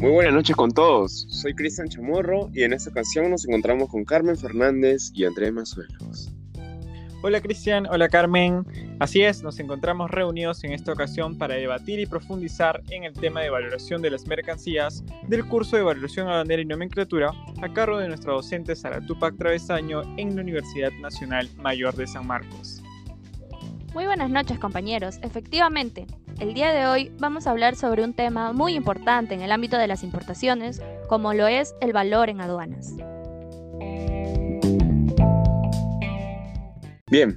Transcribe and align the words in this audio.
Muy 0.00 0.12
buenas 0.12 0.32
noches 0.32 0.56
con 0.56 0.70
todos. 0.70 1.26
Soy 1.28 1.52
Cristian 1.54 1.86
Chamorro 1.86 2.48
y 2.54 2.62
en 2.62 2.72
esta 2.72 2.88
ocasión 2.88 3.30
nos 3.30 3.46
encontramos 3.46 3.90
con 3.90 4.02
Carmen 4.02 4.34
Fernández 4.34 5.10
y 5.12 5.26
Andrés 5.26 5.52
Mazuelos. 5.52 6.32
Hola 7.22 7.42
Cristian, 7.42 7.86
hola 7.86 8.08
Carmen. 8.08 8.64
Así 8.98 9.20
es, 9.20 9.42
nos 9.42 9.60
encontramos 9.60 10.10
reunidos 10.10 10.64
en 10.64 10.72
esta 10.72 10.94
ocasión 10.94 11.36
para 11.36 11.56
debatir 11.56 12.00
y 12.00 12.06
profundizar 12.06 12.82
en 12.88 13.04
el 13.04 13.12
tema 13.12 13.42
de 13.42 13.50
valoración 13.50 14.00
de 14.00 14.08
las 14.08 14.26
mercancías 14.26 15.04
del 15.28 15.44
curso 15.44 15.76
de 15.76 15.82
valoración 15.82 16.28
aduanera 16.28 16.62
y 16.62 16.64
nomenclatura 16.64 17.32
a 17.60 17.70
cargo 17.70 17.98
de 17.98 18.08
nuestra 18.08 18.32
docente 18.32 18.74
Sara 18.74 19.04
Tupac 19.04 19.36
Travesaño 19.36 20.00
en 20.16 20.34
la 20.34 20.40
Universidad 20.40 20.92
Nacional 21.02 21.46
Mayor 21.58 21.94
de 21.94 22.06
San 22.06 22.26
Marcos. 22.26 22.82
Muy 23.92 24.06
buenas 24.06 24.30
noches 24.30 24.58
compañeros. 24.58 25.18
Efectivamente, 25.22 26.06
el 26.40 26.54
día 26.54 26.72
de 26.72 26.86
hoy 26.86 27.12
vamos 27.18 27.46
a 27.46 27.50
hablar 27.50 27.76
sobre 27.76 28.02
un 28.02 28.14
tema 28.14 28.52
muy 28.52 28.74
importante 28.74 29.34
en 29.34 29.42
el 29.42 29.52
ámbito 29.52 29.76
de 29.76 29.86
las 29.86 30.02
importaciones, 30.02 30.80
como 31.06 31.34
lo 31.34 31.46
es 31.46 31.74
el 31.82 31.92
valor 31.92 32.30
en 32.30 32.40
aduanas. 32.40 32.94
Bien, 37.10 37.36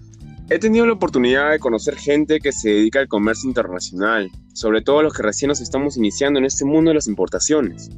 he 0.50 0.58
tenido 0.58 0.86
la 0.86 0.94
oportunidad 0.94 1.52
de 1.52 1.60
conocer 1.60 1.98
gente 1.98 2.40
que 2.40 2.54
se 2.54 2.70
dedica 2.70 3.00
al 3.00 3.10
comercio 3.10 3.50
internacional, 3.50 4.32
sobre 4.54 4.82
todo 4.82 5.04
los 5.04 5.14
que 5.14 5.24
recién 5.24 5.50
nos 5.50 5.60
estamos 5.60 5.98
iniciando 5.98 6.40
en 6.40 6.46
este 6.46 6.64
mundo 6.64 6.90
de 6.90 6.96
las 6.96 7.08
importaciones. 7.08 7.90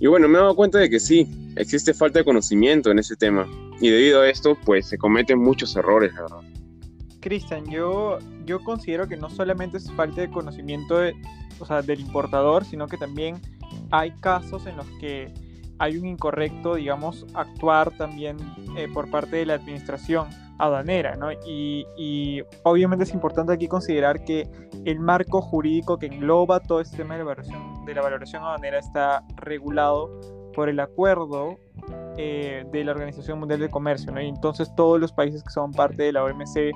Y 0.00 0.06
bueno, 0.06 0.26
me 0.26 0.38
he 0.38 0.40
dado 0.40 0.56
cuenta 0.56 0.78
de 0.78 0.88
que 0.88 1.00
sí, 1.00 1.52
existe 1.56 1.92
falta 1.92 2.20
de 2.20 2.24
conocimiento 2.24 2.90
en 2.90 2.98
ese 2.98 3.14
tema, 3.14 3.46
y 3.78 3.90
debido 3.90 4.22
a 4.22 4.30
esto, 4.30 4.56
pues 4.64 4.88
se 4.88 4.96
cometen 4.96 5.38
muchos 5.38 5.76
errores, 5.76 6.14
la 6.14 6.22
verdad. 6.22 6.43
Cristian, 7.24 7.64
yo, 7.70 8.18
yo 8.44 8.62
considero 8.62 9.08
que 9.08 9.16
no 9.16 9.30
solamente 9.30 9.78
es 9.78 9.90
falta 9.92 10.20
de 10.20 10.30
conocimiento 10.30 10.98
del 10.98 12.00
importador, 12.00 12.66
sino 12.66 12.86
que 12.86 12.98
también 12.98 13.40
hay 13.90 14.10
casos 14.20 14.66
en 14.66 14.76
los 14.76 14.86
que 15.00 15.32
hay 15.78 15.96
un 15.96 16.06
incorrecto, 16.06 16.74
digamos, 16.74 17.24
actuar 17.32 17.92
también 17.92 18.36
eh, 18.76 18.88
por 18.92 19.10
parte 19.10 19.36
de 19.36 19.46
la 19.46 19.54
administración 19.54 20.28
aduanera, 20.58 21.16
¿no? 21.16 21.32
Y, 21.32 21.86
y, 21.96 22.42
obviamente 22.62 23.04
es 23.04 23.14
importante 23.14 23.54
aquí 23.54 23.68
considerar 23.68 24.22
que 24.24 24.46
el 24.84 25.00
marco 25.00 25.40
jurídico 25.40 25.98
que 25.98 26.06
engloba 26.06 26.60
todo 26.60 26.82
este 26.82 26.98
tema 26.98 27.14
de 27.14 27.20
la 27.20 27.24
valoración, 27.24 27.84
de 27.86 27.94
la 27.94 28.02
valoración 28.02 28.42
aduanera 28.42 28.78
está 28.78 29.24
regulado 29.36 30.20
por 30.54 30.68
el 30.68 30.78
acuerdo 30.78 31.58
eh, 32.16 32.64
de 32.70 32.84
la 32.84 32.92
Organización 32.92 33.40
Mundial 33.40 33.60
del 33.60 33.70
Comercio, 33.70 34.12
¿no? 34.12 34.22
Y 34.22 34.28
entonces 34.28 34.72
todos 34.76 35.00
los 35.00 35.12
países 35.12 35.42
que 35.42 35.50
son 35.50 35.72
parte 35.72 36.04
de 36.04 36.12
la 36.12 36.22
OMC 36.22 36.72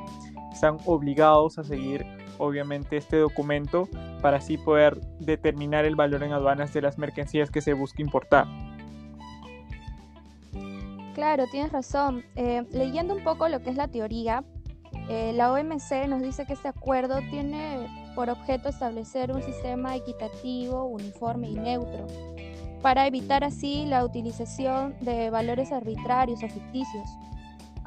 están 0.52 0.78
obligados 0.84 1.58
a 1.58 1.64
seguir 1.64 2.04
obviamente 2.38 2.96
este 2.96 3.16
documento 3.16 3.88
para 4.22 4.38
así 4.38 4.56
poder 4.56 5.00
determinar 5.20 5.84
el 5.84 5.96
valor 5.96 6.22
en 6.22 6.32
aduanas 6.32 6.72
de 6.72 6.82
las 6.82 6.98
mercancías 6.98 7.50
que 7.50 7.60
se 7.60 7.72
busca 7.72 8.02
importar. 8.02 8.46
Claro, 11.14 11.44
tienes 11.50 11.72
razón. 11.72 12.24
Eh, 12.36 12.64
leyendo 12.72 13.14
un 13.14 13.24
poco 13.24 13.48
lo 13.48 13.60
que 13.60 13.70
es 13.70 13.76
la 13.76 13.88
teoría, 13.88 14.44
eh, 15.08 15.32
la 15.34 15.52
OMC 15.52 16.06
nos 16.06 16.22
dice 16.22 16.46
que 16.46 16.52
este 16.52 16.68
acuerdo 16.68 17.18
tiene 17.30 18.12
por 18.14 18.30
objeto 18.30 18.68
establecer 18.68 19.32
un 19.32 19.42
sistema 19.42 19.96
equitativo, 19.96 20.84
uniforme 20.84 21.48
y 21.48 21.54
neutro, 21.54 22.06
para 22.82 23.06
evitar 23.06 23.42
así 23.42 23.84
la 23.86 24.04
utilización 24.04 24.94
de 25.00 25.30
valores 25.30 25.72
arbitrarios 25.72 26.42
o 26.42 26.48
ficticios 26.48 27.08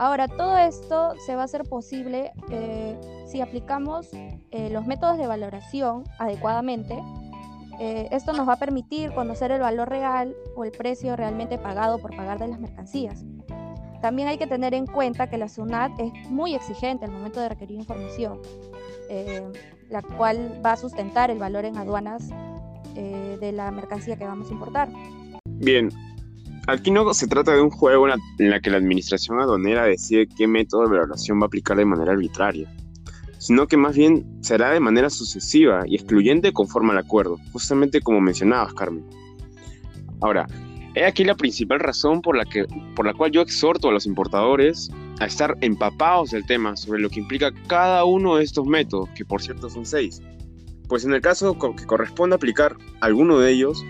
Ahora, 0.01 0.27
todo 0.27 0.57
esto 0.57 1.13
se 1.23 1.35
va 1.35 1.43
a 1.43 1.45
hacer 1.45 1.61
posible 1.61 2.31
eh, 2.49 2.99
si 3.27 3.39
aplicamos 3.39 4.09
eh, 4.13 4.69
los 4.71 4.87
métodos 4.87 5.19
de 5.19 5.27
valoración 5.27 6.05
adecuadamente. 6.17 6.97
Eh, 7.79 8.07
esto 8.09 8.33
nos 8.33 8.49
va 8.49 8.53
a 8.53 8.57
permitir 8.57 9.11
conocer 9.11 9.51
el 9.51 9.61
valor 9.61 9.89
real 9.89 10.35
o 10.55 10.65
el 10.65 10.71
precio 10.71 11.15
realmente 11.15 11.59
pagado 11.59 11.99
por 11.99 12.15
pagar 12.15 12.39
de 12.39 12.47
las 12.47 12.59
mercancías. 12.59 13.23
También 14.01 14.27
hay 14.27 14.39
que 14.39 14.47
tener 14.47 14.73
en 14.73 14.87
cuenta 14.87 15.29
que 15.29 15.37
la 15.37 15.47
SUNAT 15.47 15.91
es 15.99 16.11
muy 16.31 16.55
exigente 16.55 17.05
al 17.05 17.11
momento 17.11 17.39
de 17.39 17.49
requerir 17.49 17.77
información, 17.77 18.41
la 19.87 20.01
cual 20.01 20.59
va 20.65 20.71
a 20.71 20.77
sustentar 20.77 21.29
el 21.29 21.37
valor 21.37 21.65
en 21.65 21.77
aduanas 21.77 22.27
de 22.95 23.51
la 23.51 23.69
mercancía 23.69 24.15
que 24.15 24.25
vamos 24.25 24.49
a 24.49 24.53
importar. 24.53 24.89
Bien, 25.45 25.91
Aquí 26.71 26.89
no 26.89 27.13
se 27.13 27.27
trata 27.27 27.53
de 27.53 27.61
un 27.61 27.69
juego 27.69 28.07
en 28.07 28.49
la, 28.49 28.61
que 28.61 28.69
la 28.69 28.77
administración 28.77 29.41
aduanera 29.41 29.83
decide 29.83 30.25
qué 30.25 30.47
método 30.47 30.83
de 30.83 30.91
valoración 30.91 31.37
va 31.37 31.43
a 31.43 31.47
aplicar 31.47 31.75
de 31.75 31.83
manera 31.83 32.13
arbitraria, 32.13 32.73
sino 33.39 33.67
que 33.67 33.75
más 33.75 33.93
bien 33.93 34.25
será 34.39 34.71
de 34.71 34.79
manera 34.79 35.09
sucesiva 35.09 35.83
y 35.85 35.95
excluyente 35.95 36.53
conforme 36.53 36.91
al 36.91 36.99
acuerdo, 36.99 37.35
justamente 37.51 37.99
como 37.99 38.21
mencionabas, 38.21 38.73
Carmen. 38.73 39.05
Ahora, 40.21 40.47
he 40.95 41.03
aquí 41.03 41.25
la 41.25 41.35
principal 41.35 41.81
razón 41.81 42.21
por 42.21 42.37
la, 42.37 42.45
que, 42.45 42.65
por 42.95 43.05
la 43.05 43.15
cual 43.15 43.31
yo 43.31 43.41
exhorto 43.41 43.89
a 43.89 43.91
los 43.91 44.05
importadores 44.05 44.89
a 45.19 45.25
estar 45.25 45.57
empapados 45.59 46.31
del 46.31 46.45
tema 46.45 46.77
sobre 46.77 47.01
lo 47.01 47.09
que 47.09 47.19
implica 47.19 47.51
cada 47.67 48.05
uno 48.05 48.37
de 48.37 48.45
estos 48.45 48.65
métodos, 48.65 49.09
que 49.09 49.25
por 49.25 49.41
cierto 49.41 49.69
son 49.69 49.85
seis. 49.85 50.21
Pues 50.87 51.03
en 51.03 51.13
el 51.13 51.19
caso 51.19 51.57
que 51.75 51.85
corresponda 51.85 52.37
aplicar 52.37 52.77
alguno 53.01 53.39
de 53.39 53.51
ellos, 53.51 53.83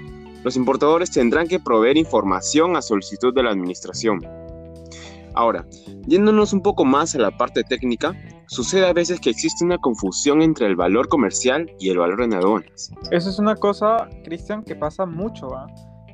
los 0.44 0.56
importadores 0.56 1.12
tendrán 1.12 1.48
que 1.48 1.60
proveer 1.60 1.98
información 1.98 2.76
a 2.76 2.82
solicitud 2.82 3.34
de 3.34 3.44
la 3.44 3.52
administración. 3.52 4.20
Ahora, 5.34 5.66
yéndonos 6.08 6.54
un 6.54 6.62
poco 6.62 6.84
más 6.84 7.16
a 7.16 7.20
la 7.20 7.32
parte 7.38 7.64
técnica, 7.64 8.16
sucede 8.48 8.86
a 8.86 8.94
veces 8.94 9.20
que 9.20 9.30
existe 9.30 9.64
una 9.64 9.78
confusión 9.78 10.42
entre 10.42 10.68
el 10.68 10.76
valor 10.76 11.08
comercial 11.08 11.72
y 11.80 11.90
el 11.90 12.00
valor 12.00 12.22
en 12.22 12.34
aduanas. 12.34 12.92
Eso 13.12 13.30
es 13.30 13.40
una 13.40 13.56
cosa, 13.56 14.10
Cristian, 14.26 14.64
que 14.64 14.76
pasa 14.76 15.06
mucho. 15.06 15.48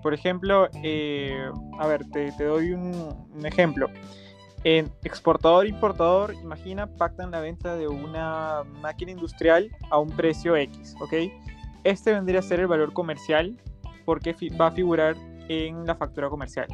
Por 0.04 0.14
ejemplo, 0.14 0.68
eh, 0.84 1.50
a 1.80 1.88
ver, 1.88 2.06
te, 2.12 2.32
doy 2.38 2.74
un, 2.74 3.44
ejemplo. 3.44 3.88
En 4.64 4.92
exportador-importador, 5.04 6.36
imagina, 6.36 6.88
pactan 6.88 7.32
la 7.32 7.40
venta 7.40 7.76
de 7.76 7.88
una 7.88 8.64
máquina 8.82 9.12
industrial 9.12 9.70
a 9.90 9.98
un 9.98 10.10
precio 10.10 10.56
X, 10.56 10.96
¿ok? 11.00 11.14
Este 11.84 12.12
vendría 12.12 12.40
a 12.40 12.44
ser 12.44 12.60
el 12.60 12.68
valor 12.68 12.94
comercial 12.94 13.58
porque 14.08 14.34
va 14.60 14.68
a 14.68 14.72
figurar 14.72 15.18
en 15.50 15.86
la 15.86 15.94
factura 15.94 16.30
comercial. 16.30 16.66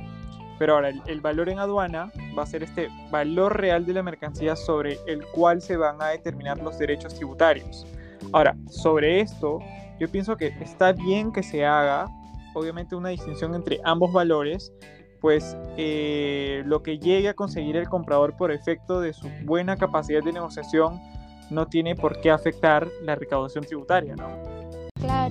Pero 0.60 0.76
ahora, 0.76 0.92
el, 1.08 1.20
valor 1.20 1.50
en 1.50 1.58
aduana 1.58 2.12
va 2.38 2.44
a 2.44 2.46
ser 2.46 2.62
este 2.62 2.90
valor 3.10 3.60
real 3.60 3.88
de 3.88 3.94
la 3.94 4.04
mercancía 4.04 4.56
sobre 4.56 5.00
el 5.08 5.26
cual 5.26 5.60
se 5.60 5.76
van 5.76 6.00
a 6.00 6.10
determinar 6.10 6.60
los 6.60 6.78
derechos 6.78 7.16
tributarios. 7.16 7.88
Ahora, 8.34 8.56
sobre 8.70 9.20
esto, 9.20 9.58
yo 10.00 10.08
pienso 10.12 10.38
que 10.38 10.50
está 10.62 10.92
bien 10.92 11.32
que 11.32 11.42
se 11.42 11.66
haga, 11.66 12.08
obviamente, 12.54 12.96
una 12.96 13.10
distinción 13.10 13.56
entre 13.56 13.80
ambos 13.84 14.14
valores, 14.14 14.72
pues 15.20 15.58
eh, 15.76 16.62
lo 16.68 16.84
que 16.84 17.00
llegue 17.00 17.30
a 17.30 17.34
conseguir 17.34 17.78
el 17.78 17.90
comprador 17.90 18.38
por 18.38 18.52
efecto 18.52 19.02
de 19.02 19.12
su 19.12 19.28
buena 19.44 19.76
capacidad 19.76 20.22
de 20.22 20.34
negociación 20.34 21.02
no 21.50 21.66
tiene 21.66 21.96
por 21.96 22.22
qué 22.22 22.30
afectar 22.30 22.88
la 23.02 23.16
recaudación 23.16 23.64
tributaria, 23.64 24.16
¿no? 24.16 24.53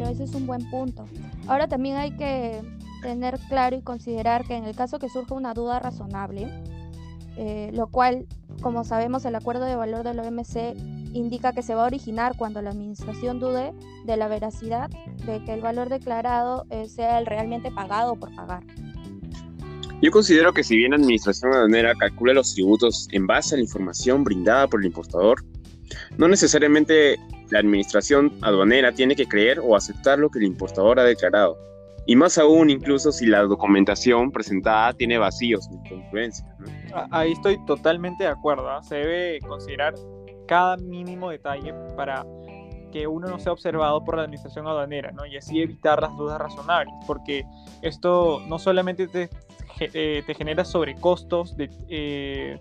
Claro, 0.03 0.15
ese 0.15 0.25
es 0.25 0.35
un 0.35 0.47
buen 0.49 0.69
punto. 0.69 1.07
Ahora 1.47 1.69
también 1.69 1.97
hay 1.97 2.11
que 2.17 2.61
tener 3.03 3.39
claro 3.49 3.77
y 3.77 3.83
considerar 3.83 4.45
que 4.45 4.57
en 4.57 4.65
el 4.65 4.75
caso 4.75 4.99
que 4.99 5.09
surja 5.09 5.35
una 5.35 5.55
duda 5.55 5.79
razonable, 5.79 6.49
eh, 7.37 7.71
lo 7.73 7.87
cual, 7.87 8.27
como 8.63 8.83
sabemos, 8.85 9.25
el 9.25 9.37
acuerdo 9.37 9.65
de 9.65 9.77
valor 9.77 10.03
del 10.03 10.19
OMC 10.19 10.77
indica 11.13 11.53
que 11.53 11.63
se 11.63 11.77
va 11.77 11.85
a 11.85 11.87
originar 11.87 12.37
cuando 12.37 12.63
la 12.63 12.71
administración 12.71 13.39
dude 13.39 13.73
de 14.05 14.17
la 14.17 14.27
veracidad 14.27 14.91
de 15.25 15.45
que 15.45 15.55
el 15.55 15.61
valor 15.61 15.89
declarado 15.89 16.67
eh, 16.71 16.89
sea 16.89 17.21
el 17.21 17.27
realmente 17.27 17.71
pagado 17.71 18.17
por 18.17 18.35
pagar. 18.35 18.65
Yo 20.01 20.11
considero 20.11 20.53
que 20.53 20.65
si 20.65 20.77
bien 20.77 20.91
la 20.91 20.97
administración 20.97 21.55
aduanera 21.55 21.95
calcula 21.95 22.35
los 22.35 22.55
tributos 22.55 23.07
en 23.13 23.29
base 23.29 23.55
a 23.55 23.59
la 23.59 23.63
información 23.63 24.25
brindada 24.25 24.67
por 24.67 24.81
el 24.81 24.87
importador, 24.87 25.45
no 26.19 26.27
necesariamente 26.27 27.21
la 27.51 27.59
administración 27.59 28.33
aduanera 28.43 28.93
tiene 28.93 29.17
que 29.17 29.27
creer 29.27 29.61
o 29.61 29.77
aceptar 29.77 30.19
lo 30.19 30.31
que 30.31 30.39
el 30.39 30.47
importador 30.47 30.99
ha 31.01 31.05
declarado, 31.05 31.57
y 32.07 32.17
más 32.17 32.39
aún 32.39 32.71
incluso 32.71 33.13
si 33.13 33.27
la 33.27 33.43
documentación 33.43 34.33
presentada 34.33 34.93
tiene 34.93 35.19
vacíos 35.19 35.69
o 35.71 35.75
incongruencias. 35.75 36.49
Ahí 37.11 37.33
estoy 37.33 37.65
totalmente 37.67 38.25
de 38.25 38.31
acuerdo, 38.31 38.69
¿ah? 38.71 38.83
se 38.83 38.97
debe 38.97 39.39
considerar 39.41 39.95
cada 40.47 40.77
mínimo 40.77 41.31
detalle 41.31 41.73
para 41.97 42.25
que 42.93 43.07
uno 43.07 43.29
no 43.29 43.39
sea 43.39 43.53
observado 43.53 44.05
por 44.05 44.17
la 44.17 44.25
administración 44.25 44.67
aduanera, 44.67 45.13
¿no? 45.13 45.25
Y 45.25 45.37
así 45.37 45.63
evitar 45.63 46.03
las 46.03 46.15
dudas 46.17 46.39
razonables, 46.39 46.95
porque 47.07 47.45
esto 47.81 48.43
no 48.47 48.59
solamente 48.59 49.09
te, 49.09 49.31
eh, 49.81 50.23
te 50.27 50.35
genera 50.35 50.65
sobrecostos 50.65 51.57
de, 51.57 51.71
eh, 51.89 52.61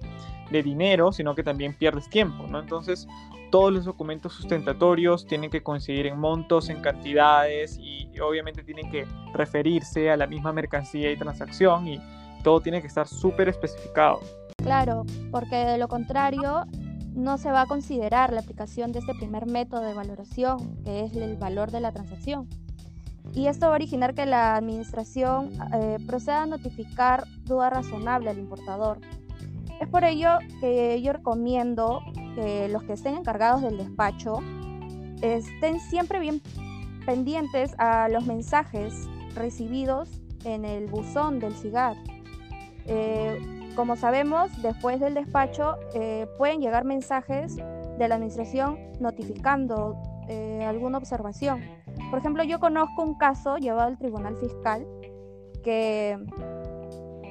de 0.51 0.63
dinero, 0.63 1.11
sino 1.11 1.35
que 1.35 1.43
también 1.43 1.73
pierdes 1.73 2.09
tiempo, 2.09 2.45
¿no? 2.47 2.59
Entonces, 2.59 3.07
todos 3.51 3.71
los 3.71 3.85
documentos 3.85 4.33
sustentatorios 4.33 5.27
tienen 5.27 5.49
que 5.49 5.61
coincidir 5.61 6.07
en 6.07 6.19
montos, 6.19 6.69
en 6.69 6.81
cantidades 6.81 7.77
y 7.77 8.07
obviamente 8.19 8.63
tienen 8.63 8.89
que 8.89 9.05
referirse 9.33 10.09
a 10.09 10.17
la 10.17 10.27
misma 10.27 10.53
mercancía 10.53 11.11
y 11.11 11.17
transacción 11.17 11.87
y 11.87 11.99
todo 12.43 12.61
tiene 12.61 12.81
que 12.81 12.87
estar 12.87 13.07
súper 13.07 13.49
especificado. 13.49 14.21
Claro, 14.57 15.05
porque 15.31 15.55
de 15.55 15.77
lo 15.77 15.87
contrario 15.87 16.65
no 17.13 17.37
se 17.37 17.51
va 17.51 17.61
a 17.61 17.65
considerar 17.65 18.31
la 18.31 18.41
aplicación 18.41 18.91
de 18.91 18.99
este 18.99 19.13
primer 19.13 19.45
método 19.45 19.81
de 19.81 19.93
valoración, 19.93 20.81
que 20.83 21.03
es 21.03 21.15
el 21.15 21.35
valor 21.35 21.71
de 21.71 21.81
la 21.81 21.91
transacción. 21.91 22.47
y 23.33 23.47
esto 23.47 23.67
va 23.67 23.73
a 23.73 23.75
originar 23.75 24.13
que 24.15 24.25
la 24.25 24.55
administración 24.55 25.51
eh, 25.73 25.97
proceda 26.07 26.43
a 26.43 26.45
notificar 26.47 27.25
duda 27.43 27.69
razonable 27.69 28.29
al 28.29 28.39
importador. 28.39 28.99
Es 29.81 29.87
por 29.87 30.03
ello 30.03 30.37
que 30.59 31.01
yo 31.01 31.11
recomiendo 31.11 32.01
que 32.35 32.69
los 32.69 32.83
que 32.83 32.93
estén 32.93 33.15
encargados 33.15 33.63
del 33.63 33.79
despacho 33.79 34.37
estén 35.23 35.79
siempre 35.79 36.19
bien 36.19 36.39
pendientes 37.03 37.73
a 37.79 38.07
los 38.07 38.27
mensajes 38.27 39.09
recibidos 39.33 40.21
en 40.45 40.65
el 40.65 40.85
buzón 40.85 41.39
del 41.39 41.55
CIGAR. 41.55 41.97
Eh, 42.85 43.71
como 43.75 43.95
sabemos, 43.95 44.51
después 44.61 44.99
del 44.99 45.15
despacho 45.15 45.77
eh, 45.95 46.27
pueden 46.37 46.61
llegar 46.61 46.85
mensajes 46.85 47.55
de 47.55 48.07
la 48.07 48.15
administración 48.15 48.77
notificando 48.99 49.99
alguna 50.65 50.97
observación. 50.97 51.59
Por 52.09 52.19
ejemplo, 52.19 52.43
yo 52.43 52.59
conozco 52.59 53.03
un 53.03 53.15
caso 53.15 53.57
llevado 53.57 53.89
al 53.89 53.97
Tribunal 53.97 54.37
Fiscal 54.37 54.87
que 55.61 56.17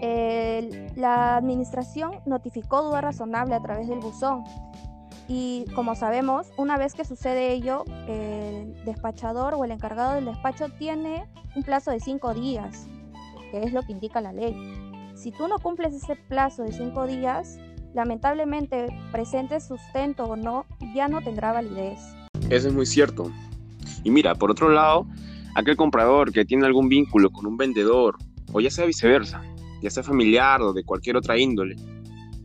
la 0.01 1.37
administración 1.37 2.13
notificó 2.27 2.83
duda 2.83 3.01
razonable 3.01 3.55
a 3.55 3.63
través 3.63 3.89
del 3.89 4.01
buzón. 4.01 4.45
Y 5.29 5.65
como 5.75 5.95
sabemos, 5.95 6.49
una 6.57 6.77
vez 6.77 6.95
que 6.95 7.05
sucede 7.05 7.53
ello, 7.53 7.85
el 8.09 8.75
despachador 8.85 9.55
o 9.55 9.65
el 9.65 9.71
encargado 9.71 10.15
del 10.15 10.25
despacho 10.25 10.69
tiene 10.79 11.29
un 11.55 11.63
plazo 11.63 11.93
de 11.93 12.01
cinco 12.01 12.35
días, 12.35 12.89
que 13.51 13.63
es 13.63 13.73
lo 13.73 13.83
que 13.83 13.93
indica 13.93 14.21
la 14.21 14.33
ley. 14.33 14.57
Si 15.15 15.31
tú 15.31 15.47
no 15.47 15.59
cumples 15.59 15.95
ese 15.95 16.17
plazo 16.17 16.63
de 16.63 16.73
cinco 16.73 17.07
días, 17.07 17.59
lamentablemente, 17.95 18.89
presente 19.13 19.61
sustento 19.61 20.25
o 20.25 20.37
no, 20.37 20.65
ya 20.95 21.09
no 21.09 21.21
tendrá 21.21 21.53
validez. 21.53 22.01
Eso 22.49 22.69
es 22.69 22.75
muy 22.75 22.87
cierto. 22.87 23.31
Y 24.03 24.11
mira, 24.11 24.35
por 24.35 24.51
otro 24.51 24.71
lado, 24.71 25.07
aquel 25.55 25.77
comprador 25.77 26.33
que 26.33 26.45
tiene 26.45 26.67
algún 26.67 26.89
vínculo 26.89 27.31
con 27.31 27.47
un 27.47 27.57
vendedor, 27.57 28.17
o 28.53 28.61
ya 28.61 28.71
sea 28.71 28.87
viceversa, 28.87 29.43
ya 29.81 29.91
sea 29.91 30.03
familiar 30.03 30.63
o 30.63 30.73
de 30.73 30.85
cualquier 30.85 31.17
otra 31.17 31.39
índole, 31.39 31.77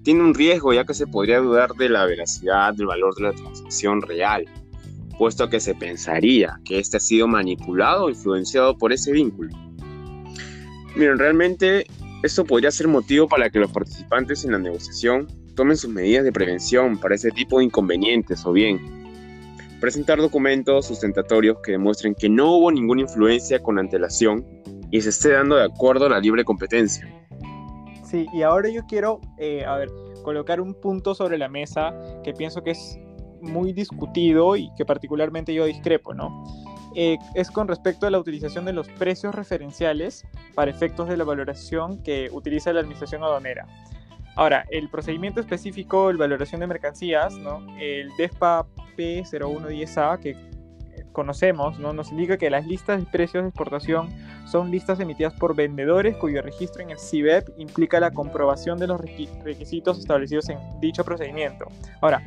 tiene 0.04 0.22
un 0.22 0.34
riesgo 0.34 0.74
ya 0.74 0.86
que 0.86 0.94
se 0.94 1.08
podría 1.08 1.40
dudar 1.40 1.74
de 1.74 1.90
la 1.90 2.06
veracidad 2.06 2.74
del 2.74 2.86
valor 2.86 3.16
de 3.16 3.24
la 3.24 3.34
transacción 3.34 4.02
real, 4.02 4.46
puesto 5.18 5.50
que 5.50 5.60
se 5.60 5.74
pensaría 5.74 6.60
que 6.64 6.80
éste 6.80 6.98
ha 6.98 7.00
sido 7.00 7.28
manipulado 7.28 8.06
o 8.06 8.10
influenciado 8.10 8.78
por 8.78 8.94
ese 8.94 9.12
vínculo. 9.12 9.50
Miren, 10.96 11.18
realmente 11.18 11.88
esto 12.24 12.46
podría 12.46 12.72
ser 12.72 12.88
motivo 12.88 13.28
para 13.28 13.50
que 13.50 13.60
los 13.60 13.72
participantes 13.72 14.46
en 14.46 14.52
la 14.52 14.60
negociación 14.60 15.28
tomen 15.56 15.78
sus 15.78 15.90
medidas 15.90 16.24
de 16.24 16.32
prevención 16.32 16.98
para 16.98 17.16
ese 17.16 17.32
tipo 17.32 17.60
de 17.60 17.66
inconvenientes 17.66 18.46
o 18.46 18.52
bien 18.52 18.80
presentar 19.80 20.20
documentos 20.20 20.88
sustentatorios 20.88 21.58
que 21.64 21.74
demuestren 21.74 22.16
que 22.16 22.30
no 22.30 22.56
hubo 22.56 22.72
ninguna 22.72 23.02
influencia 23.02 23.62
con 23.62 23.78
antelación 23.78 24.46
y 24.90 25.02
se 25.02 25.10
esté 25.10 25.30
dando 25.32 25.58
de 25.58 25.66
acuerdo 25.66 26.06
a 26.06 26.10
la 26.10 26.20
libre 26.20 26.44
competencia. 26.44 27.08
Sí, 28.15 28.29
y 28.31 28.44
ahora 28.44 28.69
yo 28.69 28.85
quiero, 28.85 29.19
eh, 29.38 29.65
a 29.65 29.75
ver, 29.75 29.89
colocar 30.23 30.62
un 30.62 30.73
punto 30.73 31.13
sobre 31.13 31.38
la 31.38 31.50
mesa 31.50 31.94
que 32.23 32.31
pienso 32.31 32.63
que 32.63 32.71
es 32.71 32.97
muy 33.41 33.73
discutido 33.73 34.56
y 34.56 34.73
que 34.77 34.85
particularmente 34.85 35.53
yo 35.53 35.65
discrepo, 35.65 36.13
¿no? 36.13 36.45
Eh, 36.95 37.17
es 37.33 37.51
con 37.51 37.67
respecto 37.67 38.07
a 38.07 38.09
la 38.09 38.17
utilización 38.17 38.63
de 38.63 38.71
los 38.71 38.88
precios 38.88 39.35
referenciales 39.35 40.25
para 40.53 40.71
efectos 40.71 41.09
de 41.09 41.17
la 41.17 41.25
valoración 41.25 42.01
que 42.03 42.29
utiliza 42.31 42.71
la 42.71 42.79
administración 42.79 43.21
aduanera. 43.21 43.67
Ahora, 44.38 44.63
el 44.69 44.89
procedimiento 44.89 45.41
específico, 45.41 46.09
el 46.09 46.15
valoración 46.15 46.62
de 46.62 46.67
mercancías, 46.67 47.38
¿no? 47.38 47.67
el 47.81 48.12
DESPA 48.17 48.65
P0110A, 48.97 50.19
que 50.21 50.38
conocemos, 51.15 51.79
¿no? 51.79 51.94
nos 51.94 52.12
indica 52.12 52.38
que 52.38 52.50
las 52.50 52.67
listas 52.67 53.00
de 53.00 53.09
precios 53.09 53.44
de 53.44 53.50
exportación 53.50 54.09
son 54.45 54.69
listas 54.69 55.00
emitidas 55.00 55.33
por 55.33 55.56
vendedores 55.56 56.17
cuyo 56.17 56.41
registro 56.41 56.83
en 56.83 56.91
el 56.91 57.00
CIBEP 57.00 57.50
implica 57.57 58.00
la 58.00 58.12
comprobación 58.12 58.77
de 58.77 58.88
los 58.88 59.01
requisitos 59.01 59.97
establecidos 59.97 60.50
en 60.50 60.59
dicho 60.81 61.03
procedimiento. 61.03 61.65
Ahora, 62.01 62.21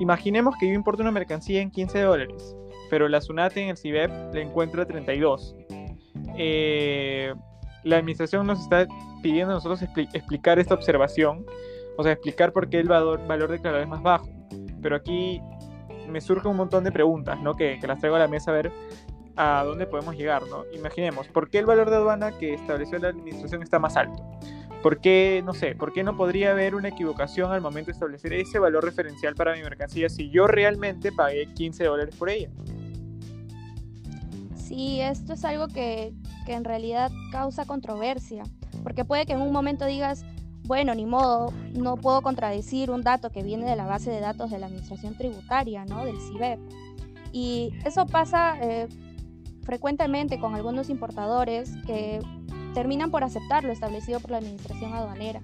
imaginemos 0.00 0.56
que 0.58 0.66
yo 0.66 0.74
importo 0.74 1.02
una 1.02 1.12
mercancía 1.12 1.60
en 1.60 1.70
15 1.70 2.00
dólares, 2.00 2.56
pero 2.90 3.06
la 3.08 3.20
SUNAT 3.20 3.56
en 3.58 3.68
el 3.68 3.76
CIBEP 3.76 4.34
la 4.34 4.40
encuentra 4.40 4.86
32. 4.86 5.54
Eh, 6.38 7.34
la 7.84 7.98
administración 7.98 8.46
nos 8.46 8.60
está 8.60 8.86
pidiendo 9.22 9.52
a 9.52 9.56
nosotros 9.56 9.82
explicar 10.12 10.58
esta 10.58 10.74
observación, 10.74 11.44
o 11.98 12.02
sea, 12.02 12.12
explicar 12.12 12.52
por 12.52 12.68
qué 12.68 12.80
el 12.80 12.88
valor, 12.88 13.24
valor 13.26 13.50
declarado 13.50 13.82
es 13.82 13.88
más 13.88 14.02
bajo. 14.02 14.28
Pero 14.80 14.96
aquí 14.96 15.40
me 16.08 16.20
surge 16.20 16.48
un 16.48 16.56
montón 16.56 16.84
de 16.84 16.92
preguntas, 16.92 17.40
¿no? 17.40 17.54
Que, 17.54 17.78
que, 17.80 17.86
las 17.86 17.98
traigo 17.98 18.16
a 18.16 18.20
la 18.20 18.28
mesa 18.28 18.50
a 18.50 18.54
ver 18.54 18.72
a 19.36 19.62
dónde 19.64 19.86
podemos 19.86 20.16
llegar, 20.16 20.42
¿no? 20.48 20.64
Imaginemos, 20.72 21.28
¿por 21.28 21.50
qué 21.50 21.58
el 21.58 21.66
valor 21.66 21.90
de 21.90 21.96
aduana 21.96 22.32
que 22.32 22.54
estableció 22.54 22.98
la 22.98 23.08
administración 23.08 23.62
está 23.62 23.78
más 23.78 23.96
alto? 23.96 24.22
¿Por 24.82 25.00
qué, 25.00 25.42
no 25.44 25.52
sé, 25.52 25.74
por 25.74 25.92
qué 25.92 26.04
no 26.04 26.16
podría 26.16 26.52
haber 26.52 26.74
una 26.74 26.88
equivocación 26.88 27.50
al 27.52 27.60
momento 27.60 27.86
de 27.86 27.92
establecer 27.92 28.32
ese 28.32 28.58
valor 28.58 28.84
referencial 28.84 29.34
para 29.34 29.54
mi 29.54 29.62
mercancía 29.62 30.08
si 30.08 30.30
yo 30.30 30.46
realmente 30.46 31.12
pagué 31.12 31.52
15 31.54 31.84
dólares 31.84 32.14
por 32.16 32.30
ella? 32.30 32.50
Sí, 34.54 35.00
esto 35.00 35.32
es 35.32 35.44
algo 35.44 35.68
que, 35.68 36.12
que 36.44 36.54
en 36.54 36.64
realidad 36.64 37.10
causa 37.32 37.66
controversia, 37.66 38.44
porque 38.82 39.04
puede 39.04 39.26
que 39.26 39.32
en 39.32 39.40
un 39.40 39.52
momento 39.52 39.86
digas, 39.86 40.24
bueno, 40.66 40.94
ni 40.94 41.06
modo, 41.06 41.52
no 41.72 41.96
puedo 41.96 42.22
contradecir 42.22 42.90
un 42.90 43.02
dato 43.02 43.30
que 43.30 43.42
viene 43.42 43.68
de 43.68 43.76
la 43.76 43.86
base 43.86 44.10
de 44.10 44.20
datos 44.20 44.50
de 44.50 44.58
la 44.58 44.66
Administración 44.66 45.16
Tributaria, 45.16 45.84
¿no? 45.84 46.04
Del 46.04 46.20
CIBEP. 46.20 46.58
Y 47.32 47.72
eso 47.84 48.06
pasa 48.06 48.56
eh, 48.60 48.88
frecuentemente 49.62 50.40
con 50.40 50.54
algunos 50.54 50.90
importadores 50.90 51.72
que 51.86 52.20
terminan 52.74 53.10
por 53.10 53.24
aceptar 53.24 53.64
lo 53.64 53.72
establecido 53.72 54.20
por 54.20 54.32
la 54.32 54.38
Administración 54.38 54.92
Aduanera. 54.92 55.40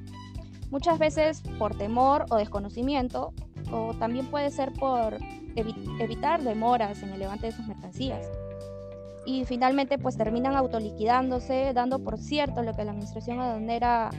Muchas 0.70 0.98
veces 0.98 1.42
por 1.58 1.76
temor 1.76 2.26
o 2.30 2.36
desconocimiento, 2.36 3.32
o 3.70 3.94
también 3.94 4.26
puede 4.26 4.50
ser 4.50 4.72
por 4.72 5.18
evitar 5.54 6.42
demoras 6.42 7.02
en 7.02 7.10
el 7.10 7.20
levante 7.20 7.46
de 7.46 7.52
sus 7.52 7.66
mercancías 7.66 8.26
y 9.24 9.44
finalmente 9.44 9.98
pues 9.98 10.16
terminan 10.16 10.56
autoliquidándose, 10.56 11.72
dando 11.74 12.00
por 12.00 12.18
cierto 12.18 12.62
lo 12.62 12.74
que 12.74 12.84
la 12.84 12.90
administración 12.90 13.40
aduanera 13.40 14.10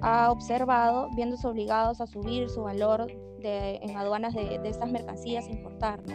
ha 0.00 0.30
observado, 0.30 1.08
viéndose 1.14 1.46
obligados 1.46 2.00
a 2.00 2.06
subir 2.06 2.48
su 2.48 2.62
valor 2.62 3.06
de, 3.40 3.76
en 3.76 3.96
aduanas 3.96 4.34
de, 4.34 4.58
de, 4.58 4.68
estas 4.68 4.90
mercancías 4.90 5.46
a 5.46 5.50
importar, 5.50 6.00
¿no? 6.06 6.14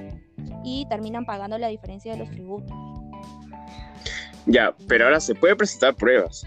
Y 0.63 0.85
terminan 0.89 1.25
pagando 1.25 1.57
la 1.57 1.67
diferencia 1.67 2.13
de 2.13 2.19
los 2.19 2.29
tributos. 2.29 2.75
Ya, 4.45 4.75
pero 4.87 5.05
ahora 5.05 5.19
se 5.19 5.35
puede 5.35 5.55
presentar 5.55 5.95
pruebas. 5.95 6.45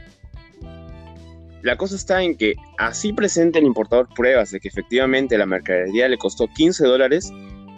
La 1.62 1.76
cosa 1.76 1.96
está 1.96 2.22
en 2.22 2.37
que 2.37 2.54
así 2.78 3.12
presente 3.12 3.58
el 3.58 3.64
importador 3.64 4.08
pruebas 4.14 4.50
de 4.50 4.60
que 4.60 4.68
efectivamente 4.68 5.37
la 5.37 5.46
mercadería 5.46 6.08
le 6.08 6.18
costó 6.18 6.46
15 6.46 6.87
dólares, 6.87 7.32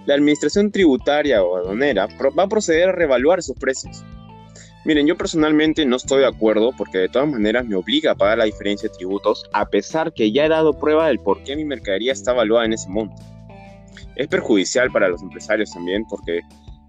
la 0.07 0.15
administración 0.15 0.71
tributaria 0.71 1.43
o 1.43 1.57
aduanera 1.57 2.07
va 2.37 2.43
a 2.43 2.49
proceder 2.49 2.91
a 2.91 2.93
revaluar 2.93 3.39
esos 3.39 3.57
precios. 3.59 4.05
Miren, 4.89 5.07
yo 5.07 5.19
personalmente 5.19 5.85
no 5.85 5.97
estoy 5.97 6.21
de 6.21 6.27
acuerdo 6.29 6.73
porque 6.75 6.97
de 6.97 7.11
todas 7.11 7.29
maneras 7.29 7.67
me 7.67 7.77
obliga 7.77 8.13
a 8.13 8.15
pagar 8.15 8.39
la 8.39 8.47
diferencia 8.47 8.89
de 8.89 8.95
tributos 8.97 9.45
a 9.53 9.69
pesar 9.69 10.15
que 10.15 10.33
ya 10.33 10.47
he 10.47 10.49
dado 10.49 10.79
prueba 10.79 11.09
del 11.09 11.19
por 11.19 11.43
qué 11.43 11.57
mi 11.57 11.67
mercadería 11.67 12.11
está 12.11 12.31
evaluada 12.31 12.65
en 12.65 12.73
ese 12.73 12.89
monto. 12.89 13.15
Es 14.17 14.29
perjudicial 14.29 14.91
para 14.91 15.11
los 15.11 15.21
empresarios 15.21 15.73
también 15.73 16.07
porque 16.09 16.41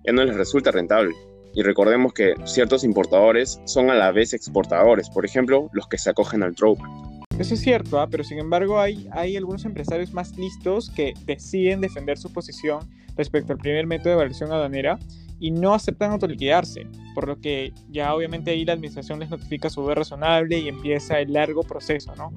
ya 0.06 0.14
no 0.14 0.24
les 0.24 0.34
resulta 0.38 0.72
rentable. 0.72 1.14
Y 1.54 1.62
recordemos 1.62 2.14
que 2.14 2.36
ciertos 2.46 2.86
importadores 2.86 3.60
son 3.66 3.90
a 3.90 3.96
la 3.96 4.14
vez 4.14 4.32
exportadores, 4.32 5.10
por 5.10 5.26
ejemplo, 5.26 5.70
los 5.74 5.86
que 5.90 5.98
se 5.98 6.10
acogen 6.10 6.42
al 6.42 6.54
drawback. 6.54 6.90
Eso 7.38 7.56
es 7.56 7.60
cierto, 7.60 8.00
¿ah? 8.00 8.08
pero 8.10 8.24
sin 8.24 8.40
embargo 8.40 8.80
hay, 8.80 9.10
hay 9.12 9.36
algunos 9.36 9.66
empresarios 9.66 10.14
más 10.14 10.38
listos 10.38 10.90
que 10.90 11.16
deciden 11.26 11.82
defender 11.82 12.18
su 12.18 12.32
posición 12.32 12.80
respecto 13.18 13.52
al 13.52 13.60
primer 13.60 13.88
método 13.88 14.12
de 14.12 14.16
evaluación 14.16 14.54
aduanera 14.54 14.98
y 15.40 15.52
no 15.52 15.74
aceptan 15.74 16.12
autoliquidarse, 16.12 16.88
por 17.16 17.28
lo 17.28 17.40
que 17.40 17.74
ya 17.90 18.14
obviamente 18.14 18.52
ahí 18.52 18.66
la 18.66 18.74
administración 18.74 19.20
les 19.20 19.30
notifica 19.30 19.70
su 19.70 19.82
deber 19.82 20.00
razonable 20.00 20.60
y 20.60 20.68
empieza 20.68 21.20
el 21.20 21.34
largo 21.34 21.64
proceso, 21.64 22.14
¿no? 22.16 22.32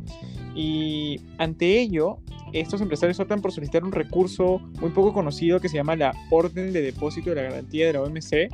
Y 0.54 1.20
ante 1.38 1.80
ello, 1.80 2.18
estos 2.52 2.80
empresarios 2.80 3.18
optan 3.18 3.40
por 3.40 3.52
solicitar 3.52 3.84
un 3.84 3.92
recurso 3.92 4.58
muy 4.80 4.90
poco 4.90 5.12
conocido 5.12 5.60
que 5.60 5.68
se 5.68 5.76
llama 5.76 5.96
la 5.96 6.12
Orden 6.30 6.72
de 6.72 6.82
Depósito 6.82 7.30
de 7.30 7.36
la 7.36 7.42
Garantía 7.42 7.86
de 7.86 7.92
la 7.94 8.02
OMC, 8.02 8.48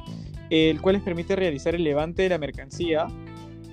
el 0.51 0.81
cual 0.81 0.95
les 0.95 1.05
permite 1.05 1.37
realizar 1.37 1.75
el 1.75 1.85
levante 1.85 2.23
de 2.23 2.29
la 2.31 2.39
mercancía 2.39 3.07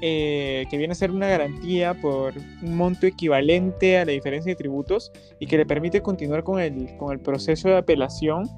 eh, 0.01 0.65
que 0.70 0.77
viene 0.77 0.91
a 0.91 0.96
ser 0.96 1.10
una 1.10 1.27
garantía 1.27 1.94
por 1.94 2.34
un 2.62 2.75
monto 2.75 3.08
equivalente 3.08 3.98
a 3.98 4.03
la 4.03 4.12
diferencia 4.12 4.51
de 4.51 4.55
tributos 4.58 5.12
y 5.39 5.48
que 5.48 5.58
le 5.58 5.65
permite 5.65 6.01
continuar 6.01 6.44
con 6.44 6.60
el, 6.60 6.98
con 6.98 7.13
el 7.13 7.20
proceso 7.20 7.70
de 7.70 7.77
apelación 7.77 8.50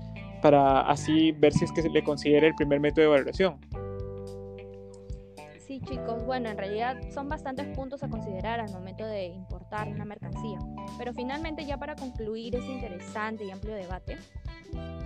para 0.41 0.81
así 0.81 1.31
ver 1.31 1.53
si 1.53 1.65
es 1.65 1.71
que 1.71 1.81
se 1.81 1.89
le 1.89 2.03
considera 2.03 2.47
el 2.47 2.55
primer 2.55 2.79
método 2.79 3.05
de 3.05 3.11
valoración. 3.11 3.59
Sí, 5.67 5.81
chicos, 5.81 6.25
bueno, 6.25 6.49
en 6.49 6.57
realidad 6.57 6.97
son 7.13 7.27
bastantes 7.27 7.67
puntos 7.75 8.01
a 8.01 8.07
considerar 8.07 8.61
al 8.61 8.71
momento 8.71 9.05
de 9.05 9.25
importar 9.25 9.89
una 9.89 10.05
mercancía, 10.05 10.59
pero 10.97 11.13
finalmente 11.13 11.65
ya 11.65 11.77
para 11.77 11.93
concluir 11.95 12.55
ese 12.55 12.71
interesante 12.71 13.43
y 13.43 13.51
amplio 13.51 13.75
debate, 13.75 14.17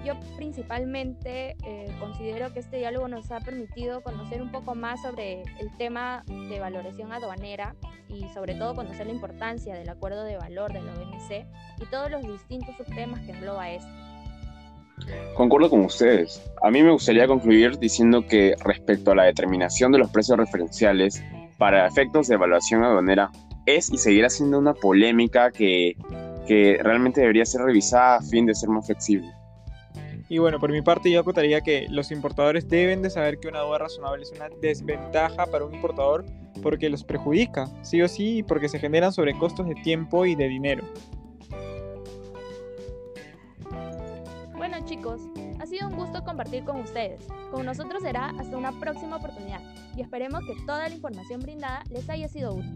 Yo 0.05 0.19
principalmente 0.35 1.55
eh, 1.63 1.95
considero 1.99 2.53
que 2.53 2.59
este 2.59 2.77
diálogo 2.77 3.07
nos 3.07 3.31
ha 3.31 3.39
permitido 3.39 4.01
conocer 4.01 4.41
un 4.41 4.51
poco 4.51 4.75
más 4.75 5.01
sobre 5.01 5.41
el 5.59 5.75
tema 5.77 6.23
de 6.27 6.59
valoración 6.59 7.11
aduanera 7.11 7.75
y 8.07 8.27
sobre 8.29 8.55
todo 8.55 8.75
conocer 8.75 9.07
la 9.07 9.13
importancia 9.13 9.73
del 9.73 9.89
acuerdo 9.89 10.23
de 10.23 10.37
valor 10.37 10.73
de 10.73 10.81
la 10.81 10.93
OMC 10.93 11.47
y 11.81 11.85
todos 11.89 12.11
los 12.11 12.21
distintos 12.21 12.75
subtemas 12.77 13.21
que 13.21 13.31
engloba 13.31 13.69
este. 13.71 14.10
Concuerdo 15.35 15.69
con 15.69 15.81
ustedes. 15.81 16.41
A 16.61 16.69
mí 16.69 16.83
me 16.83 16.91
gustaría 16.91 17.27
concluir 17.27 17.77
diciendo 17.79 18.25
que 18.27 18.55
respecto 18.63 19.11
a 19.11 19.15
la 19.15 19.23
determinación 19.23 19.91
de 19.91 19.99
los 19.99 20.11
precios 20.11 20.37
referenciales 20.37 21.23
para 21.57 21.87
efectos 21.87 22.27
de 22.27 22.35
evaluación 22.35 22.83
aduanera 22.83 23.31
es 23.65 23.91
y 23.91 23.97
seguirá 23.97 24.29
siendo 24.29 24.59
una 24.59 24.73
polémica 24.73 25.51
que, 25.51 25.95
que 26.47 26.79
realmente 26.81 27.21
debería 27.21 27.45
ser 27.45 27.61
revisada 27.61 28.17
a 28.17 28.21
fin 28.21 28.45
de 28.45 28.55
ser 28.55 28.69
más 28.69 28.85
flexible. 28.85 29.31
Y 30.31 30.37
bueno, 30.37 30.59
por 30.59 30.71
mi 30.71 30.81
parte 30.81 31.11
yo 31.11 31.19
acotaría 31.19 31.59
que 31.59 31.87
los 31.89 32.09
importadores 32.09 32.69
deben 32.69 33.01
de 33.01 33.09
saber 33.09 33.37
que 33.39 33.49
una 33.49 33.59
aduana 33.59 33.83
razonable 33.83 34.23
es 34.23 34.31
una 34.31 34.47
desventaja 34.61 35.45
para 35.45 35.65
un 35.65 35.75
importador 35.75 36.25
porque 36.63 36.89
los 36.89 37.03
perjudica, 37.03 37.67
sí 37.81 38.01
o 38.01 38.07
sí, 38.07 38.43
porque 38.43 38.69
se 38.69 38.79
generan 38.79 39.11
sobrecostos 39.11 39.67
de 39.67 39.75
tiempo 39.75 40.25
y 40.25 40.35
de 40.35 40.47
dinero. 40.47 40.83
Chicos, 44.91 45.21
ha 45.59 45.65
sido 45.65 45.87
un 45.87 45.95
gusto 45.95 46.21
compartir 46.25 46.65
con 46.65 46.81
ustedes. 46.81 47.21
Con 47.49 47.65
nosotros 47.65 48.03
será 48.03 48.31
hasta 48.37 48.57
una 48.57 48.77
próxima 48.77 49.15
oportunidad 49.15 49.61
y 49.95 50.01
esperemos 50.01 50.43
que 50.45 50.53
toda 50.65 50.89
la 50.89 50.93
información 50.93 51.39
brindada 51.39 51.83
les 51.89 52.09
haya 52.09 52.27
sido 52.27 52.55
útil. 52.55 52.75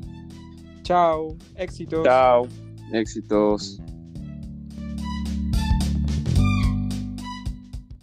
Chao, 0.84 1.36
éxitos. 1.56 2.06
Chao, 2.06 2.48
éxitos. 2.94 3.82